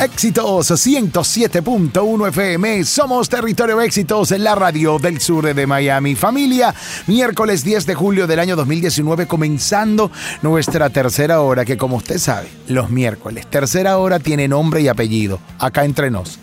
[0.00, 2.84] Éxitos 107.1 FM.
[2.84, 6.14] Somos Territorio Éxitos en la radio del sur de Miami.
[6.14, 6.74] Familia,
[7.06, 10.10] miércoles 10 de julio del año 2019, comenzando
[10.42, 15.40] nuestra tercera hora, que como usted sabe, los miércoles, tercera hora tiene nombre y apellido.
[15.58, 16.38] Acá entre nos.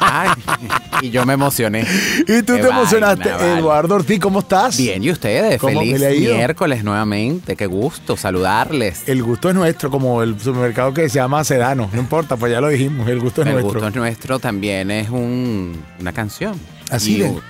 [0.00, 0.30] Ay,
[1.02, 1.84] y yo me emocioné.
[2.26, 3.28] Y tú Qué te emocionaste.
[3.30, 3.58] vaina.
[3.58, 4.76] Eduardo Ortiz, ¿cómo estás?
[4.78, 5.60] Bien, ¿y ustedes?
[5.60, 6.34] ¿Cómo Feliz me le ha ido?
[6.36, 7.56] miércoles nuevamente.
[7.56, 9.02] Qué gusto saludarles.
[9.08, 11.90] El gusto es nuestro, como el supermercado que se llama Sedano.
[11.92, 13.72] No importa, pues ya lo dijimos, el gusto es El nuestro.
[13.74, 16.58] gusto es nuestro también es un- una canción.
[16.90, 17.40] Así Y, uh,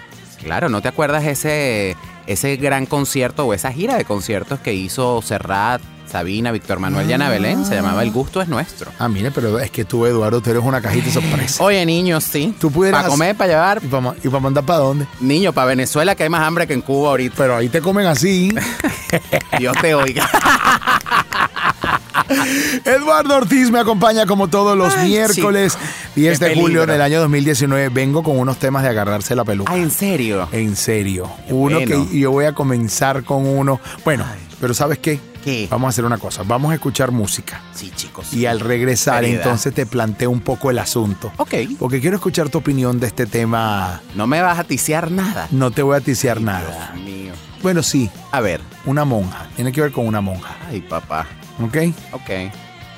[0.42, 1.96] Claro, ¿no te acuerdas ese,
[2.26, 5.80] ese gran concierto o esa gira de conciertos que hizo Serrat,
[6.12, 7.64] Sabina, Víctor Manuel y Ana Belén?
[7.64, 8.90] Se llamaba El gusto es nuestro.
[8.98, 11.64] Ah, mire, pero es que tú, Eduardo, tú eres una cajita de sorpresa.
[11.64, 12.54] Oye, niños, sí.
[12.60, 13.80] Tú pudieras- Para comer, para llevar.
[13.82, 15.06] ¿Y para, y para mandar para dónde?
[15.20, 17.34] Niño, para Venezuela que hay más hambre que en Cuba ahorita.
[17.38, 18.54] Pero ahí te comen así.
[19.58, 20.28] Dios te oiga.
[22.84, 25.84] Eduardo Ortiz me acompaña como todos los Ay, miércoles, chico.
[26.16, 27.88] 10 Qué de julio del año 2019.
[27.88, 29.72] Vengo con unos temas de agarrarse la peluca.
[29.72, 30.48] Ah, ¿en serio?
[30.52, 31.30] En serio.
[31.48, 32.06] Uno bueno.
[32.10, 33.80] que yo voy a comenzar con uno.
[34.04, 34.24] Bueno,
[34.62, 35.18] pero ¿sabes qué?
[35.44, 35.66] ¿Qué?
[35.68, 36.44] Vamos a hacer una cosa.
[36.44, 37.60] Vamos a escuchar música.
[37.74, 38.32] Sí, chicos.
[38.32, 39.42] Y al regresar, Seriedad.
[39.42, 41.32] entonces te planteo un poco el asunto.
[41.38, 41.52] Ok.
[41.80, 44.00] Porque quiero escuchar tu opinión de este tema.
[44.14, 45.48] No me vas a ticiar nada.
[45.50, 46.92] No te voy a ticiar nada.
[46.94, 47.32] Dios mío.
[47.60, 48.60] Bueno, sí, A ver.
[48.84, 49.48] una monja.
[49.56, 50.54] Tiene que ver con una monja.
[50.68, 51.26] Ay, papá.
[51.60, 51.76] ¿Ok?
[52.12, 52.30] Ok.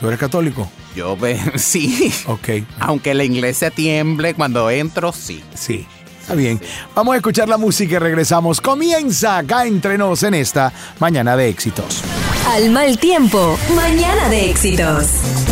[0.00, 0.70] ¿Tú eres católico?
[0.94, 1.16] Yo
[1.56, 2.12] sí.
[2.26, 2.48] Ok.
[2.78, 5.42] Aunque la iglesia tiemble cuando entro, sí.
[5.54, 5.86] Sí.
[6.24, 6.58] Está bien.
[6.94, 8.58] Vamos a escuchar la música y regresamos.
[8.62, 12.02] Comienza acá entre nos en esta mañana de éxitos.
[12.48, 15.43] Al mal tiempo, mañana de éxitos.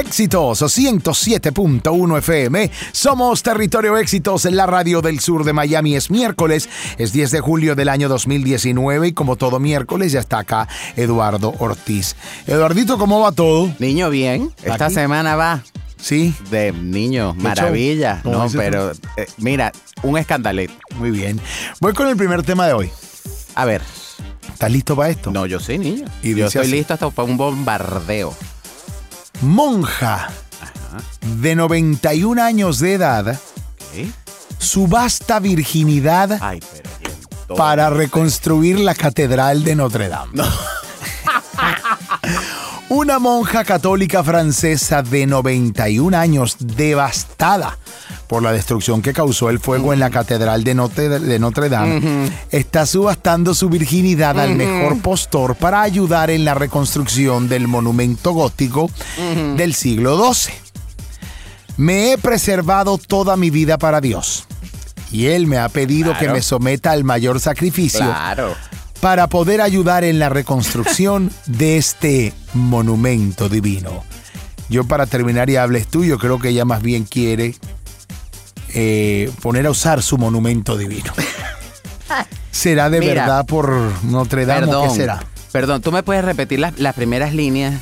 [0.00, 2.70] Éxitos 107.1 FM.
[2.92, 5.94] Somos Territorio Éxitos en la radio del sur de Miami.
[5.94, 10.38] Es miércoles, es 10 de julio del año 2019 y como todo miércoles ya está
[10.38, 12.16] acá Eduardo Ortiz.
[12.46, 13.70] Eduardito, ¿cómo va todo?
[13.78, 14.50] Niño, bien.
[14.62, 14.94] Esta Aquí.
[14.94, 15.62] semana va
[16.00, 18.20] Sí, de niño, maravilla.
[18.22, 19.70] ¿Cómo No, pero eh, mira,
[20.02, 20.72] un escandalete.
[20.94, 21.38] muy bien.
[21.78, 22.90] Voy con el primer tema de hoy.
[23.54, 23.82] A ver,
[24.50, 25.30] ¿Estás listo para esto?
[25.30, 26.06] no, yo soy niño.
[26.22, 26.70] Y yo estoy así.
[26.70, 28.34] listo hasta para un bombardeo.
[29.40, 30.28] Monja
[31.40, 33.40] de 91 años de edad
[34.58, 36.38] subasta virginidad
[37.56, 40.42] para reconstruir la catedral de Notre Dame.
[42.90, 47.78] Una monja católica francesa de 91 años, devastada
[48.26, 52.28] por la destrucción que causó el fuego en la catedral de Notre, de Notre Dame,
[52.50, 58.90] está subastando su virginidad al mejor postor para ayudar en la reconstrucción del monumento gótico
[59.56, 60.52] del siglo XII.
[61.76, 64.46] Me he preservado toda mi vida para Dios.
[65.12, 68.56] Y Él me ha pedido que me someta al mayor sacrificio Claro.
[69.00, 74.04] Para poder ayudar en la reconstrucción de este monumento divino.
[74.68, 77.54] Yo para terminar y hables tú, yo creo que ella más bien quiere
[78.74, 81.12] eh, poner a usar su monumento divino.
[82.50, 83.70] ¿Será de Mira, verdad por
[84.04, 84.88] Notre Dame o Perdón.
[84.88, 85.24] qué será?
[85.50, 87.80] Perdón, ¿tú me puedes repetir las, las primeras líneas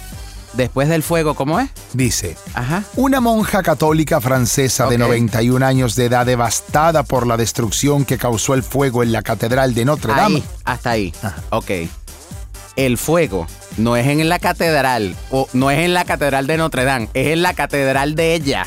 [0.54, 1.34] después del fuego?
[1.34, 1.70] ¿Cómo es?
[1.92, 2.82] Dice, Ajá.
[2.97, 5.03] Una monja católica francesa de Ok.
[5.03, 9.75] 91 años de edad devastada por la destrucción que causó el fuego en la catedral
[9.75, 10.37] de Notre Dame.
[10.37, 11.12] Ahí, hasta ahí.
[11.22, 11.42] Ajá.
[11.50, 11.70] Ok.
[12.76, 16.84] El fuego no es en la catedral, o no es en la catedral de Notre
[16.84, 18.66] Dame, es en la catedral de ella.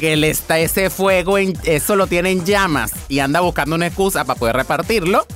[0.00, 3.86] Que le está ese fuego, en, eso lo tiene en llamas y anda buscando una
[3.86, 5.26] excusa para poder repartirlo.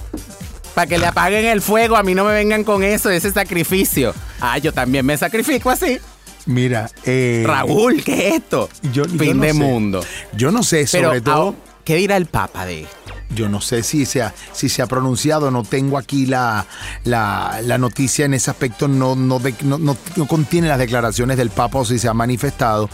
[0.74, 4.14] Para que le apaguen el fuego, a mí no me vengan con eso, ese sacrificio.
[4.40, 5.98] Ah, yo también me sacrifico así.
[6.46, 8.68] Mira, eh, Raúl, ¿qué es esto?
[8.92, 9.58] yo- yo fin no de sé.
[9.58, 10.04] mundo.
[10.34, 11.54] Yo no sé, Pero, sobre todo...
[11.58, 12.96] ah, ¿qué dirá el Papa de esto?
[13.34, 16.66] Yo no sé si se ha, si se ha pronunciado, no tengo aquí la,
[17.04, 21.36] la, la noticia en ese aspecto, no, no, de- no, no- no contiene las declaraciones
[21.36, 22.90] del Papa o si se ha manifestado.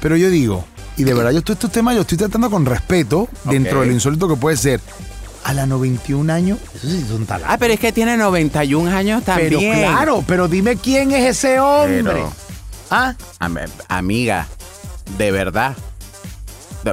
[0.00, 0.64] Pero yo digo,
[0.96, 3.80] y de verdad yo estoy estos temas, yo estoy tratando con respeto, dentro Ok.
[3.82, 4.80] de lo insólito que puede ser.
[5.44, 7.54] A la 91 años, eso sí son talentos.
[7.54, 9.48] Ah, pero es que tiene 91 años también.
[9.50, 9.60] Pero
[9.90, 12.02] claro, pero dime quién es ese hombre.
[12.04, 12.32] Pero-
[12.90, 13.14] ¿Ah?
[13.38, 13.56] Am-
[13.88, 14.46] amiga,
[15.16, 15.74] de verdad.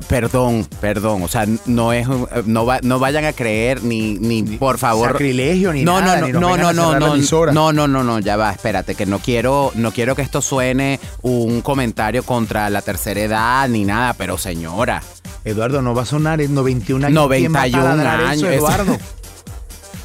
[0.10, 2.08] Perdón, perdón, o sea, no es
[2.46, 6.25] no, va- no vayan a creer ni ni por favor sacrilegio ni no, nada, no,
[6.28, 9.19] ni no, no, no, no, no, no, no, no, no, ya va, espérate, que no
[9.19, 14.38] quiero no quiero que esto suene un comentario contra la tercera edad ni nada, pero
[14.38, 15.02] señora,
[15.45, 17.15] Eduardo, no va a sonar en 91 años.
[17.15, 18.53] 91 ¿Quién va a taladrar eso, años.
[18.53, 18.97] Eduardo.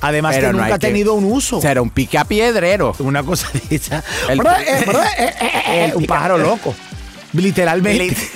[0.02, 1.60] Además Pero que nunca ha que- tenido un uso.
[1.60, 2.94] será un picapiedrero.
[3.00, 4.02] Una cosa de esa.
[4.28, 4.40] El-
[5.94, 6.74] un pájaro loco.
[7.32, 8.16] Literalmente.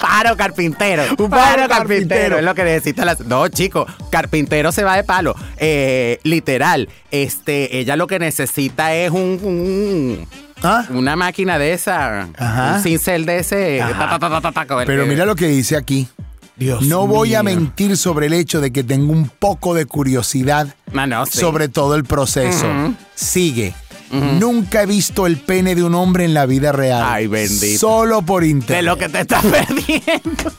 [0.00, 1.02] pájaro carpintero.
[1.18, 1.70] Un pájaro carpintero.
[1.70, 2.38] carpintero.
[2.38, 3.20] Es lo que necesita las.
[3.20, 5.34] No, chico, carpintero se va de palo.
[5.56, 6.88] Eh, literal.
[7.10, 9.40] Este, ella lo que necesita es un.
[9.42, 10.28] un-
[10.62, 10.84] ¿Ah?
[10.90, 12.28] una máquina de esa.
[12.36, 12.74] Ajá.
[12.76, 13.80] Un cincel de ese.
[13.82, 13.92] Ajá.
[13.98, 16.08] ta, ta, ta, ta, ta, ta, con el Pero mira lo que dice aquí.
[16.56, 20.66] Dios no voy a mentir sobre el hecho de que tengo un poco de curiosidad
[20.92, 21.38] Ah, no, sí.
[21.38, 22.66] sobre todo el proceso.
[23.14, 23.74] Sigue.
[24.10, 27.02] Nunca he visto el pene de un hombre en la vida real.
[27.06, 27.78] Ay, bendito.
[27.78, 28.78] Solo por internet.
[28.78, 30.50] De lo que te estás perdiendo.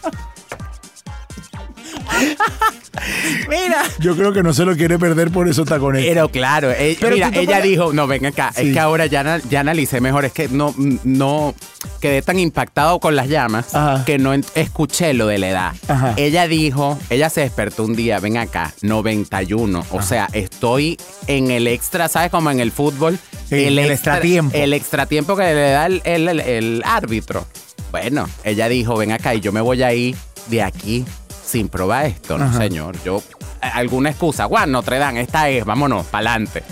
[3.47, 3.83] Mira.
[3.99, 6.05] Yo creo que no se lo quiere perder, por eso está con él.
[6.07, 8.67] Pero claro, eh, Pero mira, ella dijo, no, ven acá, Sí.
[8.67, 10.73] es que ahora ya, ya analicé mejor, es que no,
[11.03, 11.53] no
[12.01, 14.03] quedé tan impactado con las llamas Ajá.
[14.05, 15.71] que no escuché lo de la edad.
[15.87, 16.13] Ajá.
[16.17, 20.97] Ella dijo, ella se despertó un día, ven acá, 91, o sea, estoy
[21.27, 22.31] en el extra, ¿sabes?
[22.31, 23.17] Como en el fútbol.
[23.51, 24.55] En el extratiempo.
[24.55, 27.45] El extratiempo que le da el, el- el- el árbitro.
[27.91, 30.15] Bueno, ella dijo, ven acá y yo me voy a ir
[30.47, 31.05] de aquí
[31.49, 32.57] sin probar esto, no Ajá.
[32.59, 32.95] señor.
[33.03, 33.23] Yo,
[33.61, 36.63] eh, alguna excusa, Juan, Notre Dame, esta es, vámonos, pa'lante.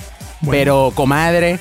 [0.49, 1.59] Pero, comadre,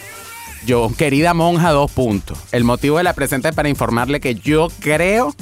[0.66, 2.36] yo, querida monja, dos puntos.
[2.52, 5.34] El motivo de la presente es para informarle que yo creo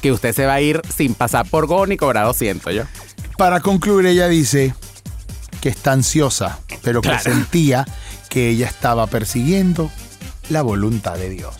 [0.00, 2.84] que usted se va a ir sin pasar por go ni cobrar 200, yo.
[3.36, 4.74] Para concluir, ella dice
[5.60, 7.22] que está ansiosa, pero que Claro.
[7.22, 7.86] sentía
[8.30, 9.90] que ella estaba persiguiendo
[10.48, 11.59] la voluntad de Dios.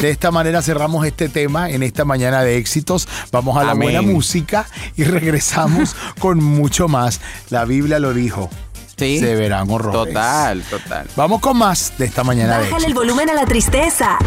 [0.00, 3.08] De esta manera cerramos este tema en esta mañana de éxitos.
[3.30, 4.66] Vamos a la buena música
[4.96, 7.20] y regresamos con mucho más.
[7.50, 8.50] La Biblia lo dijo.
[8.96, 9.18] Sí.
[9.20, 10.12] Se verán horrores.
[10.14, 11.06] Total, total.
[11.16, 12.88] Vamos con más de esta mañana de Bájale éxitos.
[12.88, 14.18] el volumen a la tristeza.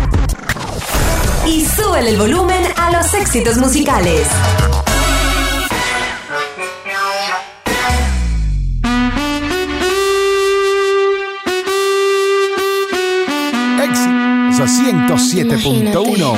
[1.45, 4.27] Y súbele el volumen a los éxitos musicales.
[14.85, 16.33] 107.1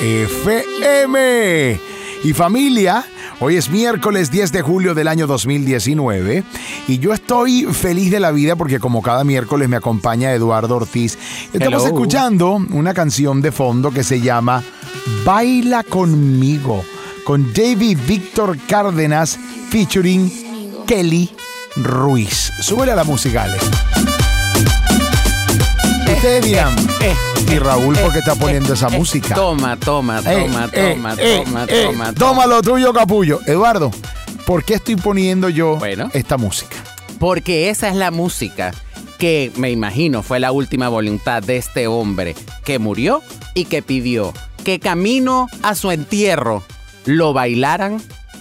[0.00, 1.80] FM.
[2.22, 3.02] Y familia,
[3.40, 6.44] hoy es miércoles 10 de julio del año 2019
[6.86, 11.16] y yo estoy feliz de la vida porque como cada miércoles me acompaña Eduardo Ortiz.
[11.54, 11.86] Estamos Hello.
[11.86, 14.62] escuchando una canción de fondo que se llama
[15.24, 16.84] Baila conmigo
[17.24, 19.38] con David Víctor Cárdenas
[19.70, 20.30] featuring
[20.86, 21.30] Kelly
[21.76, 22.52] Ruiz.
[22.60, 23.56] Súbele a la música, Ale.
[26.14, 27.14] Ustedes dirán, Eh,
[27.50, 29.34] y Raúl, ¿por qué está poniendo esa música?
[29.34, 33.40] Toma, toma, Eh, toma, eh, toma, eh, toma, eh, toma, Toma lo tuyo, capullo.
[33.46, 33.90] Eduardo,
[34.46, 36.10] ¿por qué estoy poniendo yo Bueno.
[36.12, 36.76] esta música?
[37.18, 38.72] Porque esa es la música
[39.18, 43.22] que me imagino fue la última voluntad de este hombre que murió
[43.54, 44.32] y que pidió
[44.64, 46.62] que camino a su entierro
[47.04, 48.00] lo bailaran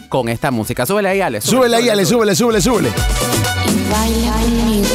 [0.09, 0.85] con esta música.
[0.85, 1.41] Súbele ahí, Ale.
[1.41, 2.89] Súbele ahí, Ale, súbele, súbele, súbele.
[2.89, 4.87] y baila conmigo.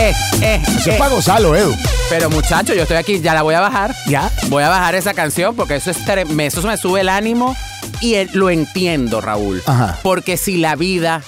[0.00, 0.92] Eh, eh, Eso eh.
[0.94, 1.74] es para gozarlo, Edu.
[2.08, 3.94] Pero muchacho, yo estoy aquí, ya la voy a bajar.
[4.06, 4.30] ¿Ya?
[4.48, 5.98] Voy a bajar esa canción porque eso, es
[6.30, 7.54] me- eso me sube el ánimo
[8.00, 9.62] y el- lo entiendo, Raúl.
[9.66, 9.98] Ajá.
[10.02, 11.22] Porque si la vida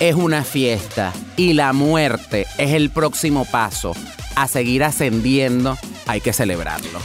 [0.00, 3.94] es una fiesta y la muerte es el próximo paso
[4.36, 5.76] a seguir ascendiendo,
[6.06, 7.00] hay que celebrarlo.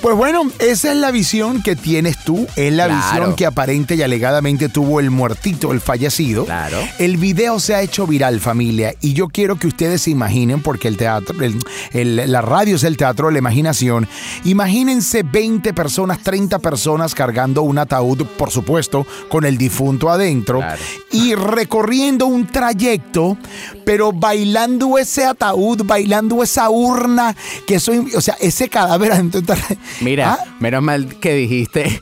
[0.00, 3.02] Pues bueno, esa es la visión que tienes tú, es la Claro.
[3.10, 6.44] visión que aparente y alegadamente tuvo el muertito, el fallecido.
[6.44, 6.78] Claro.
[7.00, 10.86] El video se ha hecho viral, familia, y yo quiero que ustedes se imaginen, porque
[10.86, 11.58] el teatro, el-
[11.92, 14.08] el- la radio es el teatro de la imaginación.
[14.44, 20.80] Imagínense 20 personas, 30 personas cargando un ataúd, por supuesto, con el difunto adentro, Claro.
[21.10, 23.36] y recorriendo un trayecto,
[23.84, 27.34] pero bailando ese ataúd, bailando esa urna,
[27.66, 29.42] que eso, o sea, ese cadáver adentro.
[30.00, 30.44] Mira, ¿Ah?
[30.60, 32.00] menos mal que dijiste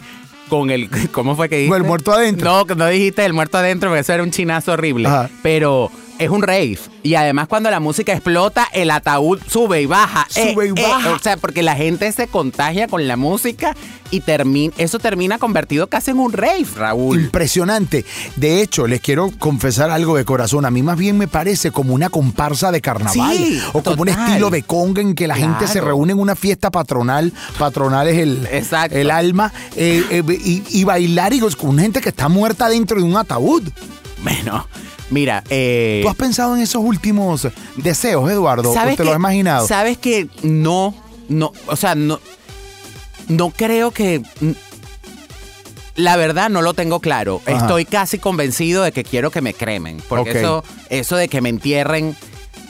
[0.48, 0.88] con el.
[1.10, 1.72] ¿Cómo fue que dijiste?
[1.72, 2.64] Con el muerto adentro.
[2.66, 5.08] No, no dijiste el muerto adentro porque eso era un chinazo horrible.
[5.08, 5.30] Ajá.
[5.42, 6.78] Pero es un rave.
[7.02, 10.26] Y además, cuando la música explota, el ataúd sube y baja.
[10.30, 11.12] Sube y baja.
[11.14, 13.76] o sea, porque la gente se contagia con la música
[14.10, 17.20] y termina, eso termina convertido casi en un rave, Raúl.
[17.20, 18.04] Impresionante.
[18.36, 20.64] De hecho, les quiero confesar algo de corazón.
[20.64, 23.36] A mí más bien me parece como una comparsa de carnaval.
[23.36, 26.34] Sí, o como un estilo de conga en que la gente se reúne en una
[26.36, 27.32] fiesta patronal.
[27.58, 28.96] Patronal es el, Exacto.
[28.96, 29.52] el alma.
[29.76, 33.62] eh, eh, y, y bailar y con gente que está muerta dentro de un ataúd.
[34.26, 34.66] Bueno,
[35.10, 38.72] mira, eh, ¿Tú has pensado en esos últimos deseos, Eduardo?
[38.72, 39.66] ¿O te lo que- has imaginado?
[39.68, 40.94] Sabes que no,
[41.28, 42.18] no, o sea, no,
[43.28, 44.22] no creo que.
[45.94, 47.40] La verdad no lo tengo claro.
[47.46, 47.56] Ajá.
[47.56, 50.02] Estoy casi convencido de que quiero que me cremen.
[50.08, 52.14] Porque eso, eso de que me entierren.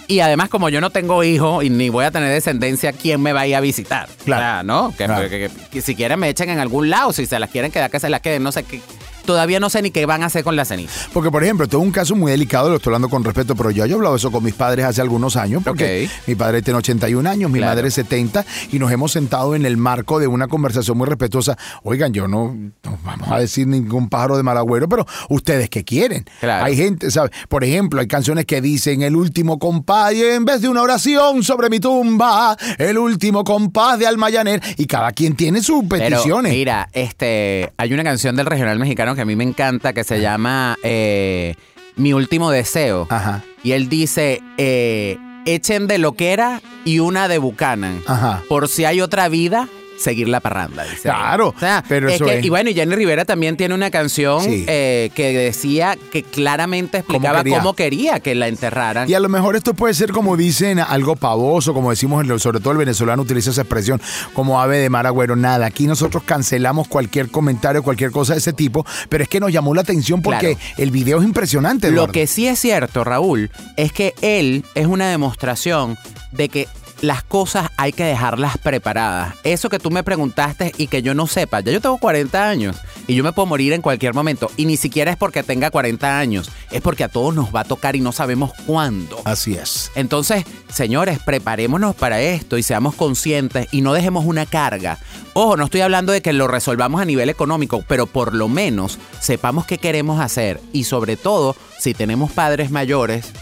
[0.09, 3.33] Y además, como yo no tengo hijos y ni voy a tener descendencia, ¿quién me
[3.33, 4.09] va a ir a visitar?
[4.25, 4.43] Claro.
[4.43, 4.91] O sea, ¿no?
[4.97, 5.29] Que, Claro.
[5.29, 7.91] que- que- que si quieren me echen en algún lado, si se las quieren quedar,
[7.91, 8.45] que se las queden.
[8.45, 8.81] No sé qué,
[9.27, 11.09] todavía no sé ni qué van a hacer con la ceniza.
[11.13, 13.71] Porque, por ejemplo, esto es un caso muy delicado, lo estoy hablando con respeto, pero
[13.71, 16.79] yo, yo he hablado eso con mis padres hace algunos años, porque mi padre tiene
[16.79, 17.75] 81 años, mi Claro.
[17.75, 21.57] madre 70, y nos hemos sentado en el marco de una conversación muy respetuosa.
[21.83, 22.55] Oigan, yo no,
[22.85, 26.25] no vamos a decir ningún pájaro de mal agüero, pero ustedes qué quieren.
[26.41, 26.65] Claro.
[26.67, 27.33] Hay gente, ¿sabes?
[27.49, 31.43] Por ejemplo, hay canciones que dicen el último compás, y en vez de una oración
[31.43, 36.53] sobre mi tumba, el último compás de Almayaner, y cada quien tiene sus Pero peticiones.
[36.53, 40.21] mira, este, hay una canción del regional mexicano que a mí me encanta que se
[40.21, 41.55] llama eh,
[41.97, 43.07] Mi último deseo.
[43.11, 43.43] Ajá.
[43.65, 48.03] Y él dice, eh, echen de loquera y una de Buchanan.
[48.07, 48.43] Ajá.
[48.49, 50.85] Por si hay otra vida, seguir la parranda.
[50.85, 51.03] dice.
[51.03, 53.75] Claro, O sea, pero es eso que- es- Y bueno, y Jenny Rivera también tiene
[53.75, 54.65] una canción Sí.
[54.69, 57.59] eh, que decía que claramente explicaba quería.
[57.59, 59.09] cómo quería que la enterraran.
[59.09, 62.73] Y a lo mejor esto puede ser como dicen, algo pavoso, como decimos, sobre todo
[62.73, 64.01] el venezolano utiliza esa expresión
[64.33, 65.37] como ave de mar agüero.
[65.37, 69.53] Nada, aquí nosotros cancelamos cualquier comentario, cualquier cosa de ese tipo, pero es que nos
[69.53, 70.75] llamó la atención porque Claro.
[70.79, 71.91] el video es impresionante.
[71.91, 75.97] Lo que sí es cierto, Raúl, es que él es una demostración
[76.33, 76.69] de que
[77.03, 79.35] las cosas hay que dejarlas preparadas.
[79.45, 82.77] Eso que tú me preguntaste y que yo no sepa, ya yo tengo 40 años
[83.07, 84.51] y yo me puedo morir en cualquier momento.
[84.57, 87.65] Y ni siquiera es porque tenga 40 años, es porque a todos nos va a
[87.65, 89.21] tocar y no sabemos cuándo.
[89.25, 89.91] Así es.
[89.95, 94.99] Entonces, señores, preparémonos para esto y seamos conscientes y no dejemos una carga.
[95.35, 98.99] Ojo, no estoy hablando de que lo resolvamos a nivel económico, pero por lo menos
[99.21, 103.33] sepamos qué queremos hacer y sobre todo, si tenemos padres mayores,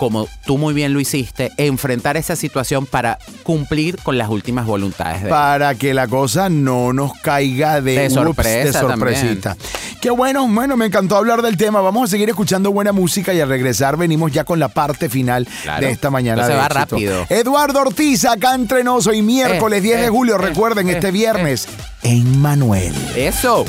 [0.00, 5.22] como tú muy bien lo hiciste, enfrentar esa situación para cumplir con las últimas voluntades
[5.24, 9.56] de Para que la cosa no nos caiga de, De ups, sorpresa de sorpresita.
[10.00, 11.82] Qué bueno, bueno, me encantó hablar del tema.
[11.82, 15.46] Vamos a seguir escuchando buena música y al regresar venimos ya con la parte final
[15.62, 15.84] Claro.
[15.86, 16.46] de esta mañana.
[16.46, 16.74] Se va éxito.
[16.78, 17.26] rápido.
[17.28, 20.36] Eduardo Ortiz, acá entrenoso y miércoles Eh, 10 de eh, julio.
[20.36, 21.68] eh, Recuerden, eh, este viernes
[22.02, 22.94] en Manuel.
[23.14, 23.66] Eso.